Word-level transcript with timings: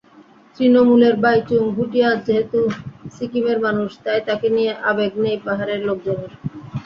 তূণমূলের 0.57 1.15
বাইচুং 1.23 1.61
ভুটিয়া 1.75 2.09
যেহেতু 2.25 2.59
সিকিমের 3.15 3.57
মানুষ, 3.65 3.89
তাই 4.03 4.19
তাঁকে 4.27 4.47
নিয়ে 4.55 4.71
আবেগ 4.89 5.11
নেই 5.23 5.37
পাহাড়ের 5.45 5.81
লোকজনের। 5.87 6.31